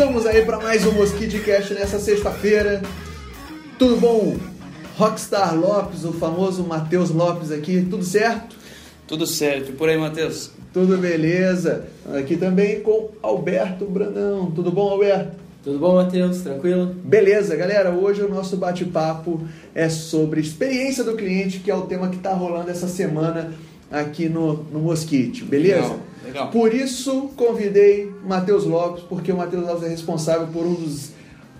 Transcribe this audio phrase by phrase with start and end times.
[0.00, 2.80] Estamos aí para mais um Mosquito Cast nessa sexta-feira.
[3.78, 4.34] Tudo bom?
[4.96, 8.56] Rockstar Lopes, o famoso Matheus Lopes aqui, tudo certo?
[9.06, 9.72] Tudo certo.
[9.72, 10.52] E por aí, Matheus?
[10.72, 11.84] Tudo beleza.
[12.14, 14.50] Aqui também com Alberto Brandão.
[14.52, 15.36] Tudo bom, Alberto?
[15.62, 16.38] Tudo bom, Matheus?
[16.40, 16.94] Tranquilo?
[17.04, 17.90] Beleza, galera.
[17.90, 19.42] Hoje o nosso bate-papo
[19.74, 23.52] é sobre experiência do cliente, que é o tema que está rolando essa semana
[23.90, 25.82] aqui no, no Mosquite, beleza?
[25.82, 26.00] Legal,
[26.30, 26.50] legal.
[26.50, 31.10] Por isso convidei Matheus Lopes, porque o Matheus Lopes é responsável por um dos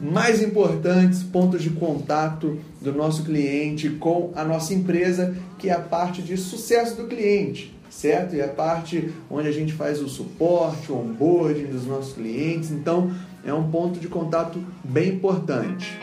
[0.00, 5.80] mais importantes pontos de contato do nosso cliente com a nossa empresa, que é a
[5.80, 8.34] parte de sucesso do cliente, certo?
[8.34, 12.70] E a parte onde a gente faz o suporte, o onboarding dos nossos clientes.
[12.70, 13.12] Então,
[13.44, 15.98] é um ponto de contato bem importante.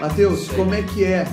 [0.00, 1.24] Matheus, como é que é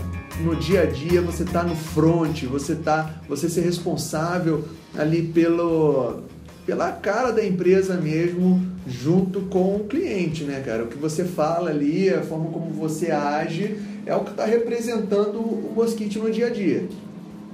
[0.41, 4.65] no dia a dia você tá no front, você tá, você ser responsável
[4.97, 6.23] ali pelo
[6.65, 10.83] pela cara da empresa mesmo, junto com o cliente, né, cara?
[10.83, 15.39] O que você fala ali, a forma como você age, é o que está representando
[15.39, 16.87] o Mosquite no dia a dia.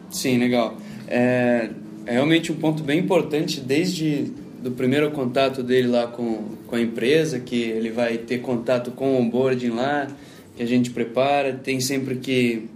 [0.10, 0.78] Sim, legal.
[1.08, 1.70] É,
[2.06, 6.82] é realmente um ponto bem importante desde do primeiro contato dele lá com, com a
[6.82, 10.08] empresa, que ele vai ter contato com o onboarding lá,
[10.56, 12.68] que a gente prepara, tem sempre que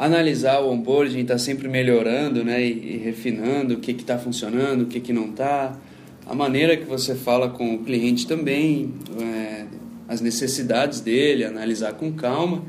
[0.00, 4.86] analisar o onboarding, está sempre melhorando né, e, e, refinando o que está funcionando, o
[4.86, 5.78] que, que não está,
[6.24, 9.66] a maneira que você fala com o cliente também, é,
[10.08, 12.64] as necessidades dele, analisar com calma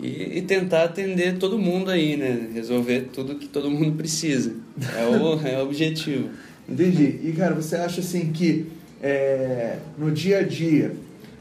[0.00, 4.52] e, e, tentar atender todo mundo aí, né, resolver tudo que todo mundo precisa,
[4.98, 6.30] é o, é o objetivo.
[6.68, 7.20] Entendi.
[7.22, 8.66] E cara, você acha assim que
[9.00, 10.96] é, no dia a dia,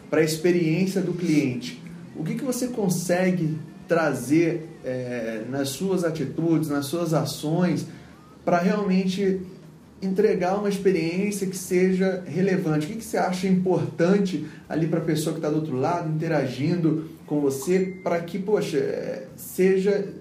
[0.08, 1.82] para a experiência do cliente,
[2.16, 3.58] o que, que você consegue
[3.88, 7.86] trazer é, nas suas atitudes, nas suas ações,
[8.44, 9.42] para realmente
[10.02, 12.88] entregar uma experiência que seja relevante.
[12.88, 16.10] O que, que você acha importante ali para a pessoa que está do outro lado,
[16.10, 20.14] interagindo com você, para que, poxa, é, seja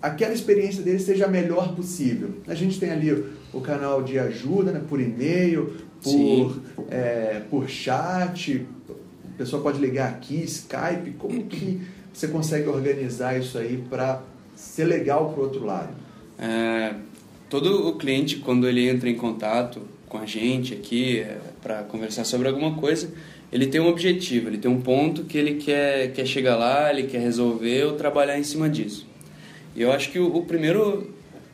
[0.00, 2.30] aquela experiência dele seja a melhor possível.
[2.46, 6.60] A gente tem ali o, o canal de ajuda, né, por e-mail, por,
[6.90, 13.58] é, por chat, a pessoa pode ligar aqui, Skype, como que você consegue organizar isso
[13.58, 14.22] aí para
[14.54, 15.90] ser legal para o outro lado?
[16.38, 16.94] É,
[17.48, 22.24] todo o cliente, quando ele entra em contato com a gente aqui é, para conversar
[22.24, 23.12] sobre alguma coisa,
[23.52, 27.04] ele tem um objetivo, ele tem um ponto que ele quer, quer chegar lá, ele
[27.04, 29.06] quer resolver ou trabalhar em cima disso.
[29.74, 31.12] E eu acho que o, o primeiro,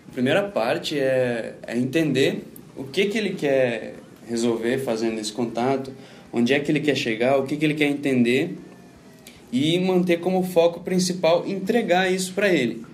[0.09, 2.45] a primeira parte é, é entender
[2.77, 3.95] o que, que ele quer
[4.29, 5.93] resolver fazendo esse contato,
[6.33, 8.57] onde é que ele quer chegar, o que, que ele quer entender
[9.57, 12.85] e manter como foco principal entregar isso para ele.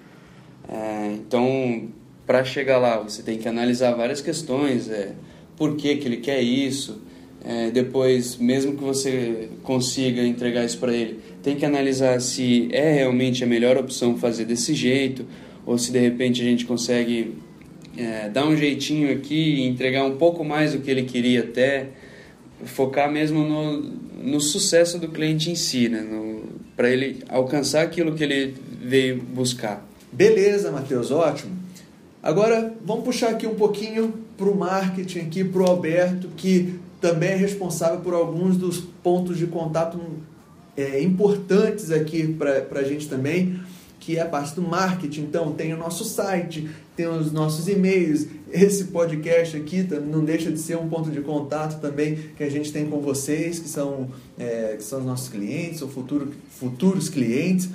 [0.69, 1.89] É, então,
[2.25, 5.13] para chegar lá, você tem que analisar várias questões, é,
[5.57, 7.03] por que, que ele quer isso,
[7.45, 12.93] é, depois, mesmo que você consiga entregar isso para ele, tem que analisar se é
[12.93, 15.27] realmente a melhor opção fazer desse jeito,
[15.67, 17.35] ou se de repente a gente consegue
[17.97, 21.89] é, dar um jeitinho aqui entregar um pouco mais do que ele queria até,
[22.65, 23.83] focar mesmo no,
[24.23, 26.07] no sucesso do cliente em si, né?
[26.77, 29.87] para ele alcançar aquilo que ele veio buscar.
[30.13, 31.53] Beleza, Matheus, ótimo.
[32.23, 37.31] Agora vamos puxar aqui um pouquinho para o marketing aqui, para o Alberto, que também
[37.31, 39.99] é responsável por alguns dos pontos de contato
[40.77, 43.61] é, importantes aqui para a gente também,
[43.99, 45.23] que é a parte do marketing.
[45.23, 50.59] Então, tem o nosso site, tem os nossos e-mails, esse podcast aqui não deixa de
[50.59, 54.75] ser um ponto de contato também que a gente tem com vocês, que são, é,
[54.77, 57.71] que são os nossos clientes ou futuro, futuros clientes.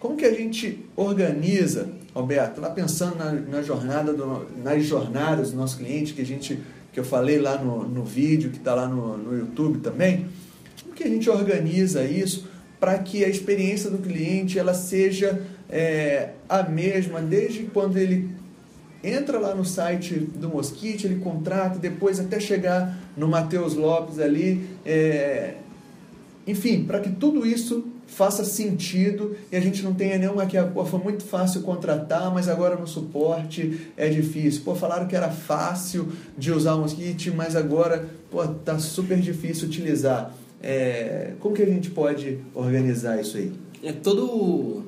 [0.00, 5.56] Como que a gente organiza, Alberto, lá pensando na, na jornada do, nas jornadas do
[5.56, 6.60] nosso cliente, que a gente
[6.92, 10.26] que eu falei lá no, no vídeo, que está lá no, no YouTube também,
[10.82, 12.48] como que a gente organiza isso
[12.80, 18.30] para que a experiência do cliente ela seja é, a mesma desde quando ele
[19.06, 24.68] entra lá no site do Mosquite, ele contrata, depois até chegar no Matheus Lopes ali,
[24.84, 25.54] é,
[26.46, 30.84] enfim, para que tudo isso faça sentido e a gente não tenha nenhuma que pô,
[30.84, 34.62] foi muito fácil contratar, mas agora no suporte é difícil.
[34.64, 36.08] Pô, falaram que era fácil
[36.38, 40.32] de usar o Mosquite, mas agora pô, tá super difícil utilizar.
[40.62, 43.52] É, como que a gente pode organizar isso aí?
[43.82, 44.84] É todo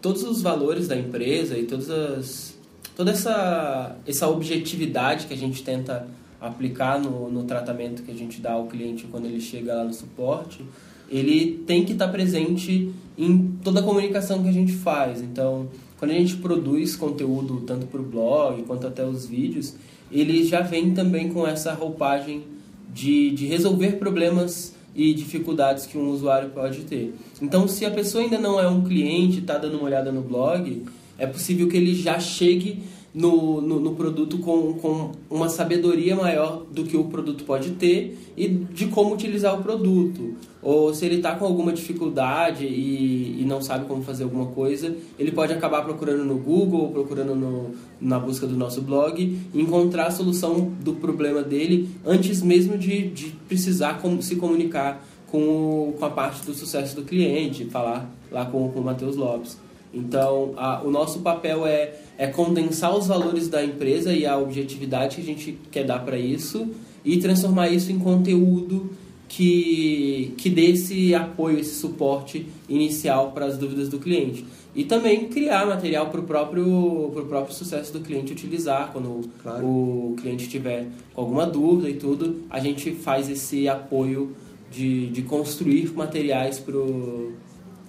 [0.00, 2.57] todos os valores da empresa e todas as
[2.98, 6.06] toda essa essa objetividade que a gente tenta
[6.40, 9.94] aplicar no, no tratamento que a gente dá ao cliente quando ele chega lá no
[9.94, 10.64] suporte
[11.08, 15.22] ele tem que estar presente em toda a comunicação que a gente faz.
[15.22, 15.68] Então,
[15.98, 19.74] quando a gente produz conteúdo tanto para o blog quanto até os vídeos,
[20.12, 22.44] ele já vem também com essa roupagem
[22.92, 27.14] de, de resolver problemas e dificuldades que um usuário pode ter.
[27.40, 30.84] Então, se a pessoa ainda não é um cliente, está dando uma olhada no blog,
[31.18, 32.82] é possível que ele já chegue
[33.14, 38.16] no, no, no, produto com, com uma sabedoria maior do que o produto pode ter
[38.36, 40.34] e de como utilizar o produto.
[40.62, 44.94] Ou se ele está com alguma dificuldade e, e não sabe como fazer alguma coisa,
[45.18, 50.06] ele pode acabar procurando no Google, procurando no, na busca do nosso blog, e encontrar
[50.06, 56.04] a solução do problema dele antes mesmo de, de precisar com, se comunicar com, com
[56.04, 59.67] a parte do sucesso do cliente, falar lá com, com o Matheus Lopes.
[59.92, 65.16] Então, a, o nosso papel é, é condensar os valores da empresa e a objetividade
[65.16, 66.68] que a gente quer dar para isso
[67.04, 68.90] e transformar isso em conteúdo
[69.28, 74.44] que, que dê esse apoio, esse suporte inicial para as dúvidas do cliente.
[74.74, 78.90] E também criar material para o próprio, pro próprio sucesso do cliente utilizar.
[78.92, 79.66] Quando claro.
[79.66, 84.34] o cliente tiver alguma dúvida e tudo, a gente faz esse apoio
[84.70, 86.76] de, de construir materiais para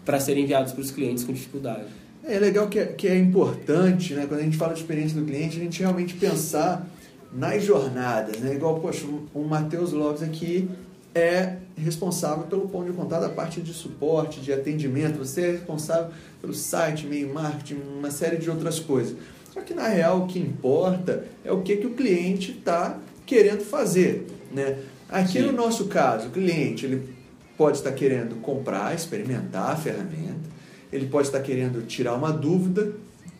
[0.05, 1.85] para serem enviados para os clientes com dificuldade.
[2.23, 5.25] É legal que é, que é importante, né, quando a gente fala de experiência do
[5.25, 6.87] cliente, a gente realmente pensar
[7.33, 8.55] nas jornadas, né?
[8.55, 10.69] Igual, poxa, o Matheus Lopes aqui
[11.13, 16.11] é responsável pelo ponto de contato da parte de suporte, de atendimento, você é responsável
[16.41, 19.15] pelo site, meio marketing, uma série de outras coisas.
[19.53, 23.61] Só que na real o que importa é o que, que o cliente está querendo
[23.61, 24.27] fazer.
[24.51, 24.77] Né?
[25.07, 25.47] Aqui Sim.
[25.47, 27.18] no nosso caso, o cliente ele
[27.59, 30.47] pode estar querendo comprar, experimentar a ferramenta,
[30.93, 32.93] ele pode estar querendo tirar uma dúvida,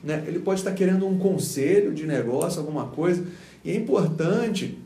[0.03, 0.21] né?
[0.27, 3.25] ele pode estar querendo um conselho de negócio, alguma coisa.
[3.63, 4.77] E é importante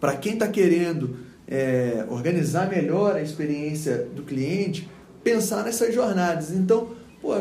[0.00, 4.88] para quem está querendo é, organizar melhor a experiência do cliente,
[5.22, 6.50] pensar nessas jornadas.
[6.50, 7.34] Então, pô,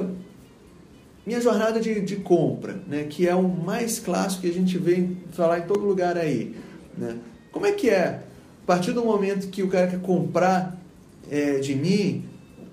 [1.26, 5.08] minha jornada de, de compra, né, que é o mais clássico que a gente vê
[5.32, 6.54] falar em todo lugar aí.
[6.98, 7.16] Né?
[7.54, 8.22] Como é que é?
[8.64, 10.84] A partir do momento que o cara quer comprar
[11.30, 12.24] é, de mim,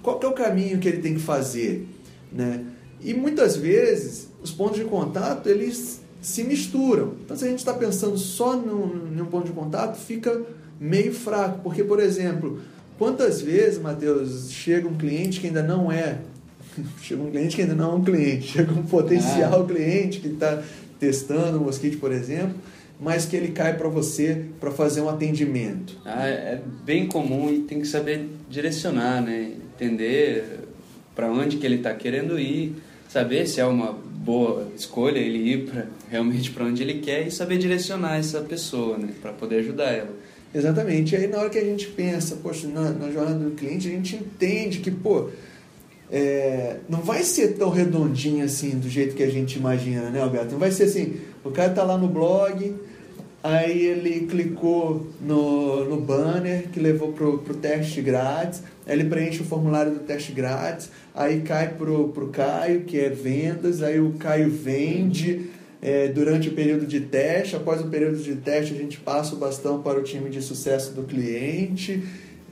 [0.02, 1.86] qual é o caminho que ele tem que fazer,
[2.32, 2.64] né?
[3.00, 7.14] E muitas vezes os pontos de contato eles se misturam.
[7.24, 10.42] Então, se a gente está pensando só num, num ponto de contato, fica
[10.80, 12.60] meio fraco, porque por exemplo,
[12.98, 16.18] quantas vezes, Matheus, chega um cliente que ainda não é
[17.02, 19.66] chega um cliente que ainda não é um cliente, chega um potencial ah.
[19.66, 20.62] cliente que está
[20.98, 22.54] testando o Mosquite, por exemplo,
[23.02, 25.98] mas que ele cai para você para fazer um atendimento?
[26.04, 29.54] Ah, é bem comum e tem que saber direcionar, né?
[29.74, 30.60] Entender
[31.12, 32.76] para onde que ele está querendo ir,
[33.08, 37.30] saber se é uma boa escolha ele ir para realmente para onde ele quer e
[37.32, 39.08] saber direcionar essa pessoa, né?
[39.20, 40.10] Para poder ajudar ela.
[40.54, 41.16] Exatamente.
[41.16, 43.90] E aí na hora que a gente pensa, poxa, na, na jornada do cliente, a
[43.90, 45.28] gente entende que, pô,
[46.08, 50.52] é, não vai ser tão redondinho assim do jeito que a gente imagina, né, Alberto?
[50.52, 52.91] Não vai ser assim, o cara está lá no blog,
[53.42, 58.62] Aí ele clicou no, no banner que levou pro, pro teste grátis.
[58.86, 60.90] Ele preenche o formulário do teste grátis.
[61.12, 63.82] Aí cai pro, pro Caio, que é vendas.
[63.82, 65.50] Aí o Caio vende
[65.80, 67.56] é, durante o período de teste.
[67.56, 70.92] Após o período de teste, a gente passa o bastão para o time de sucesso
[70.92, 72.04] do cliente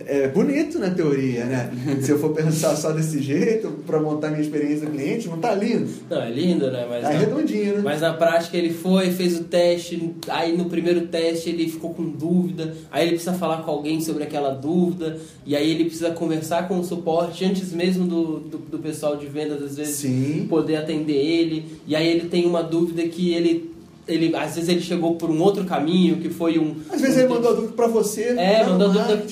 [0.07, 1.71] é bonito na teoria, né?
[2.01, 5.55] Se eu for pensar só desse jeito, para montar minha experiência do cliente, não tá
[5.55, 5.89] lindo?
[6.09, 6.87] Não, é lindo, né?
[6.89, 7.81] Mas é redondinho, né?
[7.83, 12.05] Mas na prática ele foi, fez o teste, aí no primeiro teste ele ficou com
[12.05, 16.69] dúvida, aí ele precisa falar com alguém sobre aquela dúvida, e aí ele precisa conversar
[16.69, 20.47] com o suporte antes mesmo do, do, do pessoal de vendas, às vezes, Sim.
[20.49, 23.71] poder atender ele, e aí ele tem uma dúvida que ele
[24.09, 26.75] ele, às vezes ele chegou por um outro caminho, que foi um.
[26.91, 28.23] Às vezes um, ele mandou a dúvida para você.
[28.37, 29.25] É, mandou a dúvida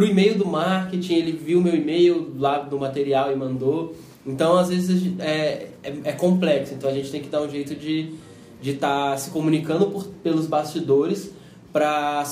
[0.00, 3.94] pro e-mail do marketing, ele viu meu e-mail lá do material e mandou.
[4.26, 7.74] Então, às vezes é, é, é complexo, então a gente tem que dar um jeito
[7.74, 8.14] de
[8.62, 11.30] estar tá se comunicando por, pelos bastidores
[11.70, 12.24] para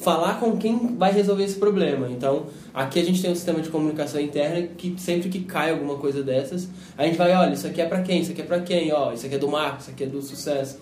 [0.00, 2.08] falar com quem vai resolver esse problema.
[2.08, 5.96] Então, aqui a gente tem um sistema de comunicação interna que sempre que cai alguma
[5.96, 8.20] coisa dessas, a gente vai, olha, isso aqui é para quem?
[8.20, 8.92] Isso aqui é para quem?
[8.92, 10.78] Ó, isso aqui é do marketing, isso aqui é do sucesso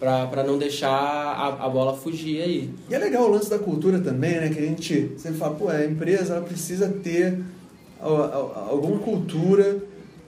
[0.00, 2.70] para não deixar a, a, bola fugir aí.
[2.88, 4.48] E é legal o lance da cultura também, né?
[4.48, 7.38] Que a gente sempre fala, pô, a empresa ela precisa ter
[8.00, 9.78] alguma cultura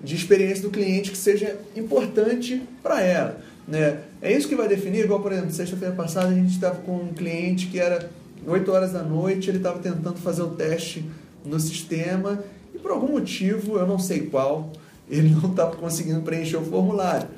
[0.04, 3.40] de experiência do cliente que seja importante para ela.
[3.66, 4.00] Né?
[4.20, 7.14] É isso que vai definir, igual, por exemplo, sexta-feira passada a gente estava com um
[7.14, 8.10] cliente que era
[8.46, 11.04] 8 horas da noite, ele estava tentando fazer o teste
[11.44, 14.70] no sistema e por algum motivo, eu não sei qual,
[15.08, 17.28] ele não estava conseguindo preencher o formulário.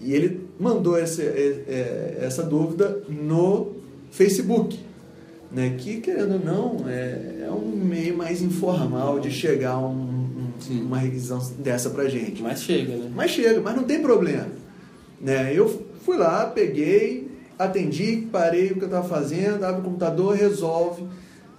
[0.00, 3.72] E ele mandou essa, é, é, essa dúvida no
[4.10, 4.78] Facebook,
[5.50, 5.76] né?
[5.78, 10.98] que, querendo ou não, é, é um meio mais informal de chegar um, um uma
[10.98, 12.42] requisição dessa pra gente.
[12.42, 13.10] Mas chega, né?
[13.14, 14.48] Mas chega, mas não tem problema.
[15.20, 15.52] Né?
[15.54, 21.04] Eu fui lá, peguei, atendi, parei o que eu estava fazendo, abre o computador, resolve.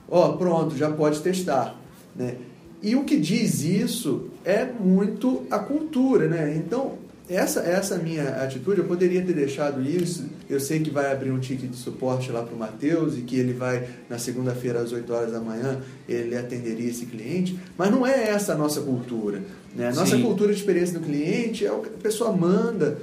[0.09, 1.75] Ó, pronto, já pode testar.
[2.15, 2.35] Né?
[2.81, 6.55] E o que diz isso é muito a cultura, né?
[6.55, 6.93] Então,
[7.27, 10.25] essa, essa minha atitude, eu poderia ter deixado isso.
[10.47, 13.35] Eu sei que vai abrir um ticket de suporte lá para o Matheus e que
[13.35, 17.59] ele vai, na segunda-feira, às 8 horas da manhã, ele atenderia esse cliente.
[17.75, 19.41] Mas não é essa a nossa cultura.
[19.75, 19.87] Né?
[19.87, 20.21] A nossa Sim.
[20.21, 22.99] cultura de experiência do cliente é o que a pessoa manda.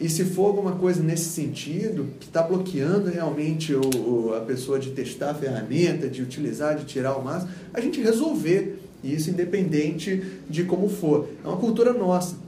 [0.00, 4.78] E se for alguma coisa nesse sentido, que está bloqueando realmente o, o, a pessoa
[4.78, 10.22] de testar a ferramenta, de utilizar, de tirar o máximo, a gente resolver isso independente
[10.48, 11.28] de como for.
[11.44, 12.45] É uma cultura nossa.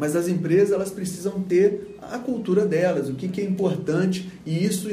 [0.00, 4.64] Mas as empresas elas precisam ter a cultura delas, o que, que é importante, e
[4.64, 4.88] isso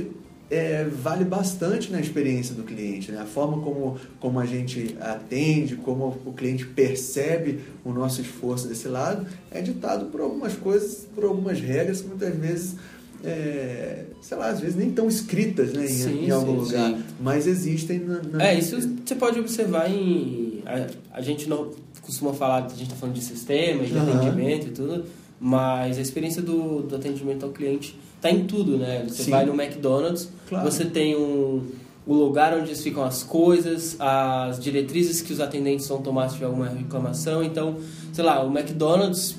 [0.52, 3.10] é, vale bastante na experiência do cliente.
[3.10, 3.22] Né?
[3.22, 8.90] A forma como, como a gente atende, como o cliente percebe o nosso esforço desse
[8.90, 12.76] lado, é ditado por algumas coisas, por algumas regras que muitas vezes.
[13.24, 16.92] É, sei lá, às vezes nem estão escritas né, em, sim, em algum sim, lugar,
[16.92, 17.04] sim.
[17.20, 20.62] mas existem na, na, É, isso você pode observar em.
[20.64, 21.72] A, a gente não
[22.08, 24.02] costuma falar, a gente está falando de sistema, de uhum.
[24.02, 25.06] atendimento e tudo,
[25.40, 29.06] mas a experiência do, do atendimento ao cliente está em tudo, né?
[29.08, 29.32] Você Sim.
[29.32, 30.70] vai no McDonald's, claro.
[30.70, 31.64] você tem um,
[32.08, 36.48] o lugar onde ficam as coisas, as diretrizes que os atendentes vão tomar se tiver
[36.48, 37.44] alguma reclamação.
[37.44, 37.76] Então,
[38.14, 39.36] sei lá, o McDonald's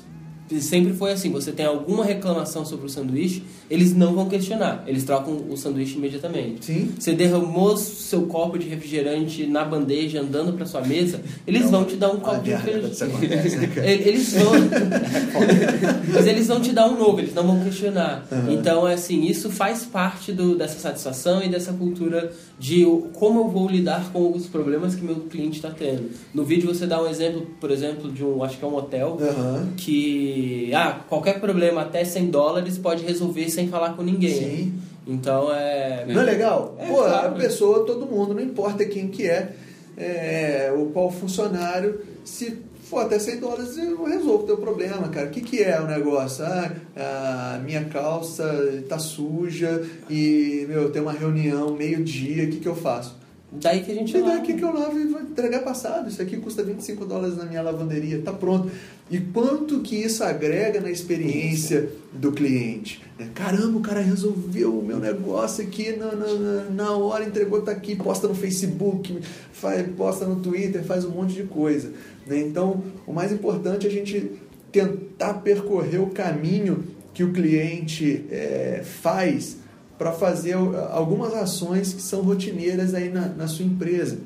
[0.59, 5.03] sempre foi assim, você tem alguma reclamação sobre o sanduíche, eles não vão questionar, eles
[5.03, 6.65] trocam o sanduíche imediatamente.
[6.65, 6.91] Sim.
[6.97, 11.85] Você derramou seu copo de refrigerante na bandeja andando para sua mesa, eles não, vão
[11.85, 13.03] te dar um copo de refrigerante.
[13.05, 14.51] Né, eles vão
[16.13, 18.25] Mas eles vão te dar um novo, eles não vão questionar.
[18.31, 18.53] Uhum.
[18.53, 23.69] Então, assim, isso faz parte do, dessa satisfação e dessa cultura de como eu vou
[23.69, 26.09] lidar com os problemas que meu cliente está tendo.
[26.33, 29.17] No vídeo você dá um exemplo, por exemplo, de um, acho que é um hotel,
[29.19, 29.69] uhum.
[29.77, 30.38] que
[30.73, 34.33] ah, qualquer problema até 100 dólares pode resolver sem falar com ninguém.
[34.33, 34.73] Sim.
[35.07, 36.05] Então é.
[36.07, 36.75] Não é legal?
[36.77, 37.27] É, Pô, claro.
[37.29, 39.53] a pessoa, todo mundo, não importa quem que é,
[39.97, 45.27] é o qual funcionário, se for até 100 dólares eu resolvo o teu problema, cara.
[45.27, 46.43] O que, que é o negócio?
[46.43, 52.67] Ah, a minha calça tá suja e, meu, tem uma reunião meio-dia, o que, que
[52.67, 53.19] eu faço?
[53.51, 54.37] Daí que a gente lava.
[54.37, 56.07] Daqui que eu lavo e vou entregar passado.
[56.07, 58.69] Isso aqui custa 25 dólares na minha lavanderia, tá pronto.
[59.11, 63.01] E quanto que isso agrega na experiência do cliente?
[63.17, 63.29] Né?
[63.33, 67.95] Caramba, o cara resolveu o meu negócio aqui na, na, na hora, entregou, tá aqui,
[67.95, 69.19] posta no Facebook,
[69.51, 71.91] faz, posta no Twitter, faz um monte de coisa.
[72.27, 72.39] Né?
[72.39, 74.31] Então, o mais importante é a gente
[74.71, 79.57] tentar percorrer o caminho que o cliente é, faz
[79.97, 84.19] para fazer algumas ações que são rotineiras aí na, na sua empresa.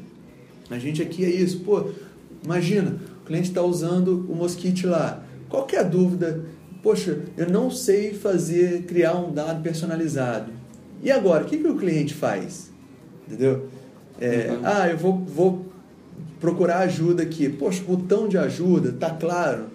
[0.70, 1.62] A gente aqui é isso.
[1.62, 1.90] Pô,
[2.44, 5.24] imagina, o cliente está usando o Mosquite lá.
[5.48, 6.44] Qual é a dúvida?
[6.82, 10.52] Poxa, eu não sei fazer, criar um dado personalizado.
[11.02, 12.70] E agora, o que, que o cliente faz?
[13.26, 13.70] Entendeu?
[14.20, 14.60] É, uhum.
[14.64, 15.66] Ah, eu vou, vou
[16.40, 17.48] procurar ajuda aqui.
[17.48, 19.68] Poxa, o botão de ajuda está claro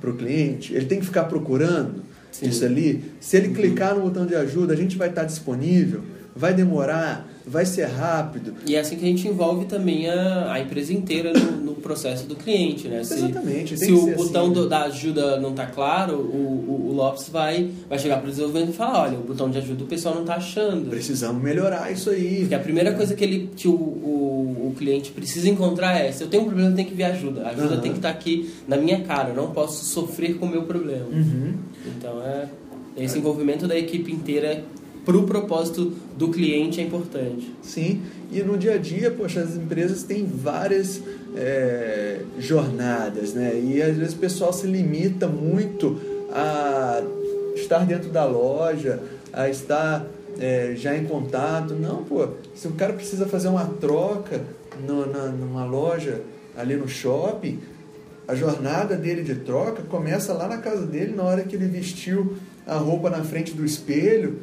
[0.00, 0.74] para o cliente.
[0.74, 2.02] Ele tem que ficar procurando.
[2.32, 2.48] Sim.
[2.48, 3.04] isso ali.
[3.20, 3.54] Se ele uhum.
[3.54, 6.02] clicar no botão de ajuda, a gente vai estar disponível,
[6.34, 8.54] vai demorar, vai ser rápido.
[8.66, 12.26] E é assim que a gente envolve também a, a empresa inteira no, no processo
[12.26, 13.04] do cliente, né?
[13.04, 13.76] Se, Exatamente.
[13.76, 17.70] Se o botão assim, do, da ajuda não está claro, o, o, o, Lopes vai,
[17.88, 20.22] vai chegar para o desenvolvimento e falar, olha, o botão de ajuda o pessoal não
[20.22, 20.88] está achando.
[20.88, 22.40] Precisamos melhorar isso aí.
[22.40, 26.22] Porque a primeira coisa que, ele, que o, o, o cliente precisa encontrar é, se
[26.22, 27.42] eu tenho um problema, eu tenho que ver ajuda.
[27.42, 27.80] A ajuda uhum.
[27.80, 30.62] tem que estar tá aqui na minha cara, eu não posso sofrer com o meu
[30.62, 31.06] problema.
[31.12, 31.54] Uhum.
[31.86, 32.48] Então, é,
[32.96, 34.64] esse envolvimento da equipe inteira
[35.04, 37.54] para o propósito do cliente é importante.
[37.62, 41.02] Sim, e no dia a dia, poxa, as empresas têm várias
[41.36, 43.60] é, jornadas, né?
[43.62, 46.00] E às vezes o pessoal se limita muito
[46.32, 47.02] a
[47.54, 49.00] estar dentro da loja,
[49.32, 50.06] a estar
[50.38, 51.74] é, já em contato.
[51.74, 54.40] Não, pô, se o cara precisa fazer uma troca
[54.86, 56.22] no, na, numa loja
[56.56, 57.58] ali no shopping,
[58.26, 62.36] a jornada dele de troca começa lá na casa dele, na hora que ele vestiu
[62.66, 64.38] a roupa na frente do espelho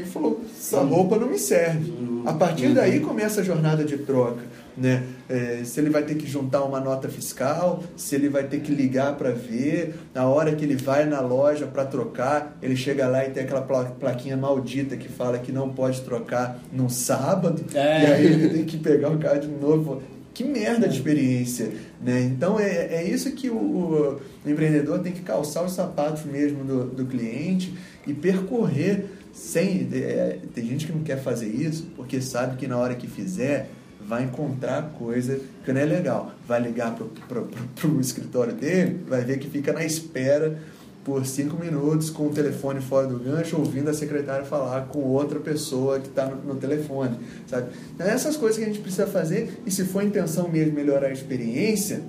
[0.00, 1.92] e falou: essa roupa não me serve.
[2.24, 4.42] A partir daí começa a jornada de troca.
[4.76, 5.04] Né?
[5.28, 8.72] É, se ele vai ter que juntar uma nota fiscal, se ele vai ter que
[8.72, 13.24] ligar para ver, na hora que ele vai na loja para trocar, ele chega lá
[13.24, 18.02] e tem aquela plaquinha maldita que fala que não pode trocar no sábado, é.
[18.02, 20.02] e aí ele tem que pegar o carro de novo.
[20.32, 21.70] Que merda de experiência,
[22.02, 22.22] né?
[22.22, 26.86] Então é, é isso que o, o, empreendedor tem que calçar os sapatos mesmo do,
[26.86, 27.72] do cliente
[28.04, 29.88] e percorrer sem.
[29.92, 33.68] É, tem gente que não quer fazer isso porque sabe que na hora que fizer
[34.06, 36.32] vai encontrar coisa que não é legal.
[36.46, 40.58] Vai ligar para o escritório dele, vai ver que fica na espera
[41.04, 45.38] por cinco minutos com o telefone fora do gancho, ouvindo a secretária falar com outra
[45.38, 47.68] pessoa que está no, no, telefone, sabe?
[47.94, 51.08] Então, essas coisas que a gente precisa fazer, e se for a intenção mesmo melhorar
[51.08, 52.00] a experiência,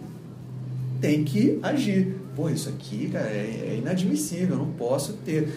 [1.01, 2.15] tem que agir.
[2.37, 5.49] Pô, isso aqui, cara, é, é inadmissível, não posso ter.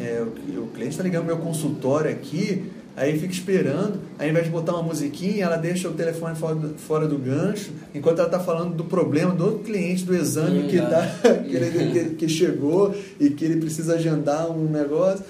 [0.00, 2.64] É, o, o cliente está ligando meu consultório aqui,
[2.96, 6.78] aí fica esperando, ao invés de botar uma musiquinha, ela deixa o telefone fora do,
[6.78, 11.06] fora do gancho, enquanto ela está falando do problema do cliente, do exame que, tá,
[11.46, 15.24] que, ele, que, que chegou e que ele precisa agendar um negócio.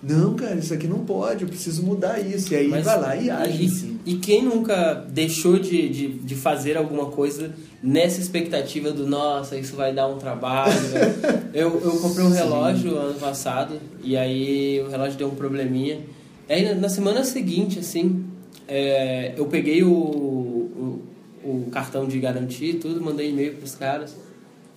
[0.00, 2.52] Não, cara, isso aqui não pode, eu preciso mudar isso.
[2.52, 3.98] E aí Mas, vai lá e age.
[4.06, 7.52] E, e quem nunca deixou de, de, de, fazer alguma coisa
[7.82, 10.80] nessa expectativa do nossa, isso vai dar um trabalho.
[10.90, 11.50] Né?
[11.52, 12.96] eu, eu comprei um relógio Sim.
[12.96, 16.00] ano passado e aí o relógio deu um probleminha.
[16.48, 18.24] Aí na semana seguinte, assim,
[18.68, 21.02] é, eu peguei o, o,
[21.42, 24.14] o, cartão de garantia e tudo, mandei e-mail para os caras.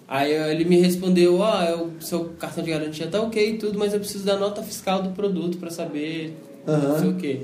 [0.07, 3.93] Aí ele me respondeu, ó, oh, seu cartão de garantia tá ok e tudo, mas
[3.93, 6.77] eu preciso da nota fiscal do produto para saber uhum.
[6.77, 7.41] não sei o quê.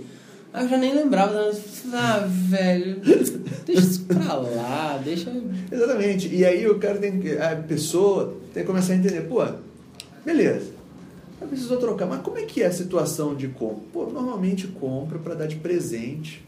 [0.54, 1.52] Aí eu já nem lembrava,
[1.94, 3.00] ah, velho,
[3.66, 5.32] deixa isso pra lá, deixa...
[5.72, 9.46] Exatamente, e aí o cara tem que, a pessoa tem que começar a entender, pô,
[10.26, 10.78] beleza,
[11.40, 12.08] eu precisou trocar.
[12.08, 13.84] Mas como é que é a situação de compra?
[13.94, 16.44] Pô, normalmente compra para dar de presente.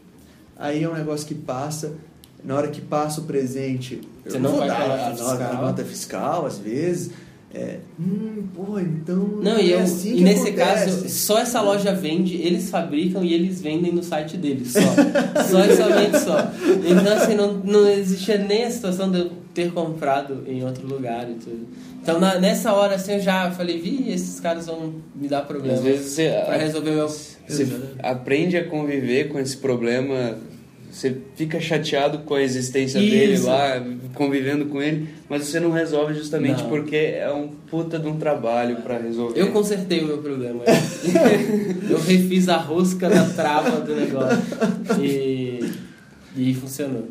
[0.56, 1.94] Aí é um negócio que passa.
[2.44, 6.46] Na hora que passa o presente, Você não vai dar a, nota, a nota fiscal,
[6.46, 7.10] às vezes.
[7.52, 9.16] É, hum, pô, então.
[9.42, 10.84] Não, é e, eu, assim e nesse acontece.
[10.84, 14.80] caso, só essa loja vende, eles fabricam e eles vendem no site deles, só.
[15.50, 16.48] só e somente só.
[16.88, 21.28] Então, assim, não, não existia nem a situação de eu ter comprado em outro lugar
[21.28, 21.66] e tudo.
[22.02, 25.76] Então na, nessa hora assim eu já falei, vi, esses caras vão me dar problema.
[25.76, 27.66] Às vezes você para resolver meu você
[28.02, 30.38] aprende a conviver com esse problema,
[30.90, 33.10] você fica chateado com a existência Isso.
[33.10, 33.82] dele lá,
[34.14, 36.68] convivendo com ele, mas você não resolve justamente não.
[36.68, 39.40] porque é um puta de um trabalho para resolver.
[39.40, 40.64] Eu consertei o meu problema.
[41.88, 44.38] eu refiz a rosca da trava do negócio
[45.00, 45.72] e,
[46.36, 47.06] e funcionou.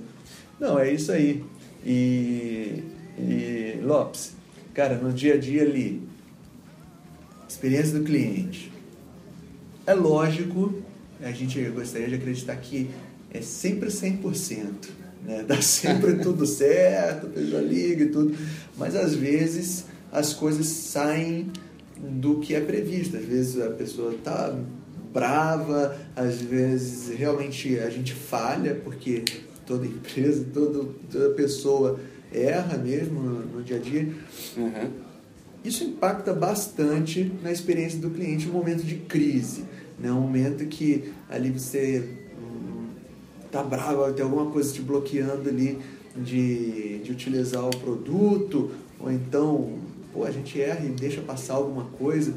[0.60, 1.42] Não, é isso aí.
[1.86, 2.84] E,
[3.18, 4.34] e Lopes,
[4.80, 6.02] Cara, no dia a dia ali,
[7.48, 8.72] experiência do cliente.
[9.86, 10.74] É lógico,
[11.22, 12.90] a gente gostaria de acreditar que
[13.32, 14.68] é sempre 100%,
[15.24, 15.44] né?
[15.48, 18.36] Dá sempre tudo certo, a pessoa liga e tudo,
[18.78, 21.52] mas às vezes as coisas saem
[21.98, 23.18] do que é previsto.
[23.18, 24.58] Às vezes a pessoa tá
[25.14, 29.24] brava, às vezes realmente a gente falha, porque
[29.66, 32.00] toda empresa, toda, toda pessoa
[32.32, 34.14] erra mesmo no, no dia a dia.
[34.58, 34.90] Uhum.
[35.64, 39.66] Isso impacta bastante na experiência do cliente no momento de crise.
[40.00, 40.12] Né?
[40.12, 42.04] Um momento que ali você
[43.52, 45.80] tá bravo, tem alguma coisa te bloqueando ali
[46.16, 49.80] de, de utilizar o produto, ou então
[50.14, 52.34] pô, a gente erra e deixa passar alguma coisa.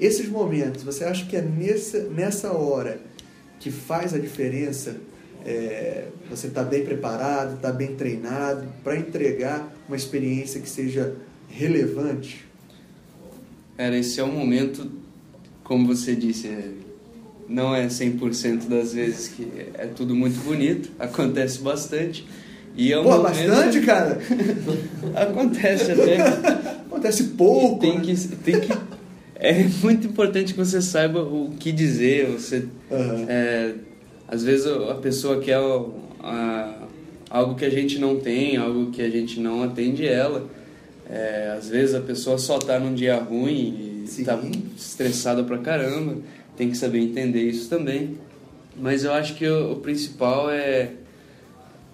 [0.00, 3.00] Esses momentos, você acha que é nessa, nessa hora
[3.60, 4.96] que faz a diferença
[5.44, 11.16] é, você está bem preparado, está bem treinado para entregar uma experiência que seja
[11.48, 12.46] relevante?
[13.76, 14.90] Era, esse é um momento,
[15.64, 16.70] como você disse, é,
[17.48, 22.26] não é 100% das vezes que é tudo muito bonito, acontece bastante.
[22.74, 23.48] E é um Pô, momento...
[23.48, 24.18] bastante, cara?
[25.14, 26.16] acontece até.
[26.88, 27.80] acontece pouco.
[27.80, 28.04] tem, né?
[28.04, 28.72] que, tem que
[29.44, 33.26] é muito importante que você saiba o que dizer, você uhum.
[33.28, 33.74] é,
[34.28, 35.58] às vezes a pessoa quer
[37.28, 40.48] algo que a gente não tem, algo que a gente não atende ela.
[41.10, 44.38] É, às vezes a pessoa só está num dia ruim e está
[44.76, 46.18] estressada pra caramba.
[46.56, 48.18] Tem que saber entender isso também.
[48.76, 50.92] Mas eu acho que o, o principal é,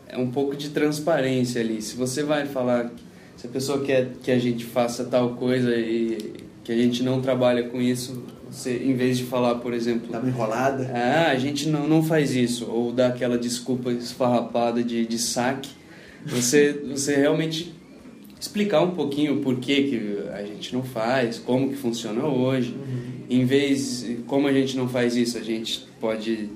[0.09, 1.83] é um pouco de transparência ali.
[1.83, 2.91] Se você vai falar,
[3.37, 7.21] se a pessoa quer que a gente faça tal coisa e que a gente não
[7.21, 10.09] trabalha com isso, você, em vez de falar, por exemplo...
[10.11, 10.91] Dá uma enrolada.
[10.95, 12.67] Ah, a gente não, não faz isso.
[12.71, 15.71] Ou dá aquela desculpa esfarrapada de, de saque.
[16.27, 17.75] Você, você realmente
[18.41, 22.73] explicar um pouquinho o porquê que a gente não faz, como que funciona hoje.
[22.75, 22.98] Uhum.
[23.29, 26.49] Em vez, como a gente não faz isso, a gente pode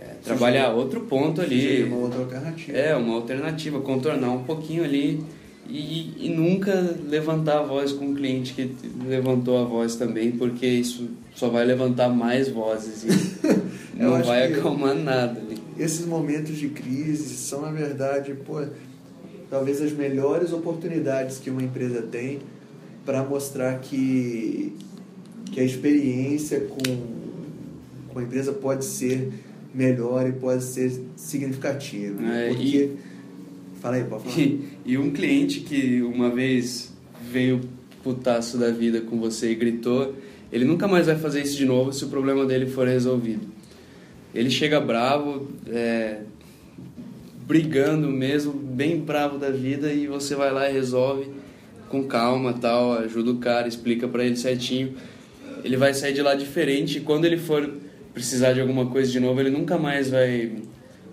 [0.00, 1.82] é, trabalhar outro ponto ali.
[1.84, 2.78] uma outra alternativa.
[2.78, 5.24] É, uma alternativa, contornar um pouquinho ali
[5.68, 8.72] e, e, nunca levantar a voz com o cliente que
[9.04, 14.94] levantou a voz também, porque isso só vai levantar mais vozes e não vai acalmar
[14.94, 15.40] nada.
[15.40, 15.58] Ali.
[15.78, 18.64] Esses momentos de crise são, na verdade, pô,
[19.50, 22.38] talvez as melhores oportunidades que uma empresa tem
[23.04, 24.72] para mostrar que,
[25.52, 26.82] que a experiência com,
[28.12, 29.30] com a empresa pode ser
[29.74, 32.22] melhor e pode ser significativo.
[32.24, 32.62] É, porque...
[32.62, 32.96] e-
[33.80, 34.38] Fala aí, pode falar.
[34.38, 36.92] E, e um cliente que uma vez
[37.30, 37.60] veio
[38.02, 40.14] putaço da vida com você e gritou,
[40.50, 43.46] ele nunca mais vai fazer isso de novo se o problema dele for resolvido.
[44.34, 46.20] Ele chega bravo, é,
[47.46, 51.28] brigando mesmo, bem bravo da vida e você vai lá e resolve
[51.88, 54.94] com calma, tal, ajuda o cara, explica pra ele certinho.
[55.64, 57.72] Ele vai sair de lá diferente e quando ele for
[58.14, 60.52] precisar de alguma coisa de novo, ele nunca mais vai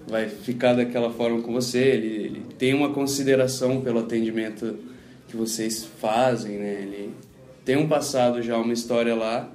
[0.08, 1.80] vai ficar daquela forma com você.
[1.80, 4.78] Ele, ele tem uma consideração pelo atendimento
[5.28, 6.80] que vocês fazem, né?
[6.82, 7.10] Ele
[7.66, 9.50] tem um passado já, uma história lá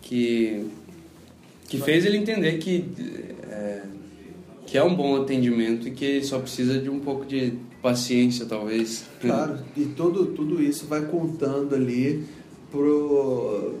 [0.00, 0.66] que
[1.68, 2.84] que fez ele entender que
[3.50, 3.82] é,
[4.66, 9.04] que é um bom atendimento e que só precisa de um pouco de paciência, talvez.
[9.20, 12.24] Claro, e todo, tudo isso vai contando ali
[12.70, 13.74] pro,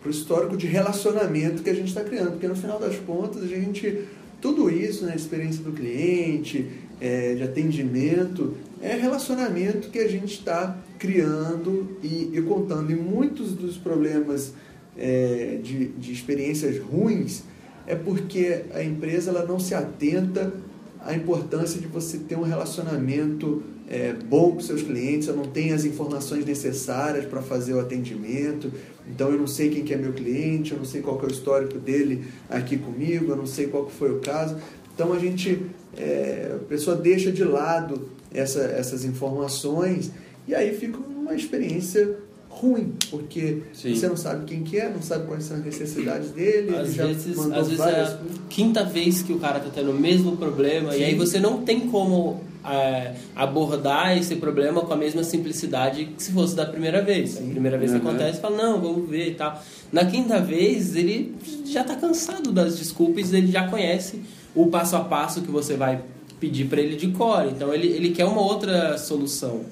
[0.00, 3.46] pro histórico de relacionamento que a gente está criando, porque no final das contas a
[3.46, 4.04] gente,
[4.40, 6.66] tudo isso, né, experiência do cliente,
[7.00, 12.90] é, de atendimento, é relacionamento que a gente está criando e, e contando.
[12.90, 14.52] E muitos dos problemas
[14.96, 17.42] é, de, de experiências ruins
[17.86, 20.52] é porque a empresa ela não se atenta
[21.00, 25.74] à importância de você ter um relacionamento é, bom com seus clientes, eu não tenho
[25.74, 28.70] as informações necessárias para fazer o atendimento,
[29.10, 31.28] então eu não sei quem que é meu cliente, eu não sei qual que é
[31.28, 34.56] o histórico dele aqui comigo, eu não sei qual que foi o caso.
[34.94, 35.62] Então a gente,
[35.96, 40.10] é, a pessoa deixa de lado essa, essas informações
[40.46, 42.16] e aí fica uma experiência
[42.48, 43.94] ruim, porque Sim.
[43.94, 46.96] você não sabe quem que é, não sabe quais são as necessidades dele, Às ele
[46.96, 48.08] já vezes, mandou às vezes é várias...
[48.10, 48.18] a
[48.48, 51.00] quinta vez que o cara tá tendo o mesmo problema Sim.
[51.00, 56.22] e aí você não tem como é, abordar esse problema com a mesma simplicidade que
[56.22, 57.30] se fosse da primeira vez.
[57.30, 57.48] Sim.
[57.48, 58.08] A primeira vez que Uhum.
[58.08, 59.62] acontece, fala, não, vamos ver e tal.
[59.92, 64.20] Na quinta vez, ele já tá cansado das desculpas, ele já conhece
[64.54, 66.00] o passo a passo que você vai
[66.40, 67.46] pedir para ele de cor.
[67.46, 69.62] Então ele, ele quer uma outra solução.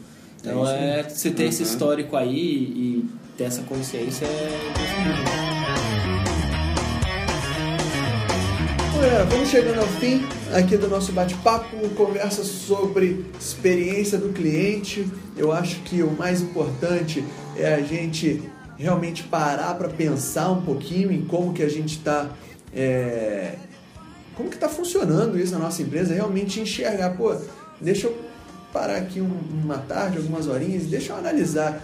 [0.40, 1.68] Então isso é, você ter esse Uhum.
[1.68, 3.04] histórico aí e
[3.37, 6.36] ter essa consciência é
[9.28, 15.06] vamos chegando ao fim aqui do nosso bate-papo, conversa sobre experiência do cliente.
[15.37, 17.22] Eu acho que o mais importante
[17.56, 18.42] é a gente
[18.78, 22.30] realmente parar para pensar um pouquinho em como que a gente está
[24.35, 27.35] como que está funcionando isso na nossa empresa, realmente enxergar, pô,
[27.80, 28.16] deixa eu
[28.70, 31.82] parar aqui um- uma tarde, algumas horinhas, deixa eu analisar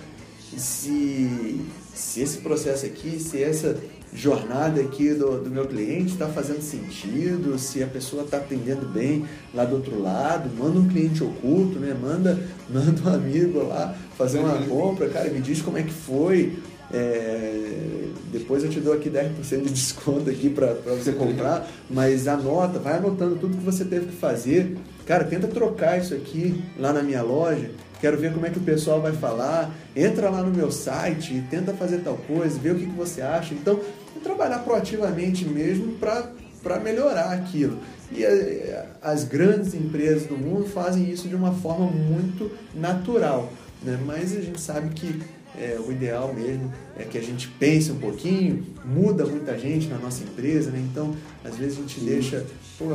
[0.55, 1.63] se,
[1.95, 3.79] se esse processo aqui, se essa
[4.15, 9.25] jornada aqui do, do meu cliente está fazendo sentido, se a pessoa está atendendo bem
[9.55, 11.97] lá do outro lado, manda um cliente oculto, né?
[12.01, 16.59] Manda, manda um amigo lá fazer uma compra, cara, me diz como é que foi.
[16.95, 22.79] É, depois eu te dou aqui 10% de desconto aqui para você comprar, mas anota,
[22.79, 24.77] vai anotando tudo que você teve que fazer.
[25.07, 27.71] Cara, tenta trocar isso aqui lá na minha loja.
[28.03, 29.73] Quero ver como é que o pessoal vai falar.
[29.95, 33.23] Entra lá no meu site, e tenta fazer tal coisa, vê o que, que você
[33.23, 33.55] acha.
[33.55, 33.79] Então,
[34.25, 37.79] trabalhar proativamente mesmo para melhorar aquilo.
[38.11, 43.53] E eh, as grandes empresas do mundo fazem isso de uma forma muito natural.
[43.85, 43.97] Né?
[44.05, 45.21] Mas a gente sabe que
[45.57, 49.99] é, o ideal mesmo é que a gente pense um pouquinho, muda muita gente na
[49.99, 50.85] nossa empresa, né?
[50.91, 52.45] Então, às vezes a gente deixa,
[52.79, 52.87] pô,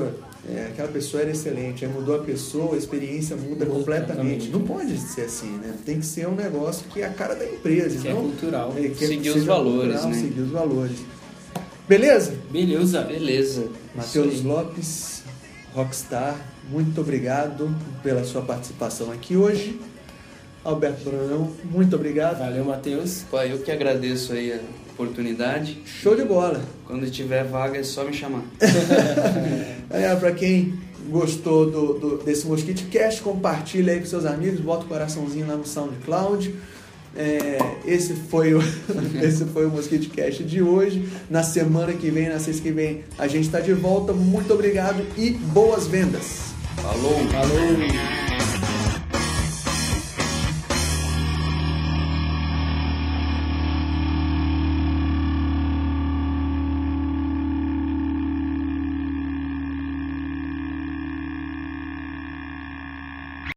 [0.49, 4.49] é, aquela pessoa era excelente, aí mudou a pessoa, a experiência muda Muda completamente.
[4.49, 5.73] Não pode ser assim, né?
[5.85, 8.73] Tem que ser um negócio que é a cara da empresa, Que é não cultural.
[8.77, 10.21] é, que Seguir seja os valores, cultural, né?
[10.21, 10.97] Seguir os valores.
[11.87, 12.33] Beleza?
[12.51, 13.01] Beleza.
[13.01, 13.67] Beleza.
[13.95, 14.41] Matheus.
[14.43, 15.23] Lopes,
[15.73, 16.35] Rockstar,
[16.69, 19.79] muito obrigado pela sua participação aqui hoje.
[20.63, 22.39] Alberto Brunão, muito obrigado.
[22.39, 23.23] Valeu, Matheus.
[23.49, 24.59] Eu que agradeço aí a
[24.97, 25.79] oportunidade.
[25.85, 26.61] Show de bola.
[26.85, 28.43] Quando tiver vaga é só me chamar.
[29.89, 30.73] É, para quem
[31.09, 35.55] gostou do, do- desse Mosquite Cast, compartilha aí com seus amigos, bota o coraçãozinho lá
[35.55, 36.53] no SoundCloud.
[37.15, 38.59] É, esse foi o
[39.23, 41.07] esse foi o Mosquite Cast de hoje.
[41.29, 44.11] Na semana que vem, na sexta que vem, a gente está de volta.
[44.11, 46.47] Muito obrigado e boas vendas.
[46.75, 47.13] Falou!
[47.31, 48.26] Falou.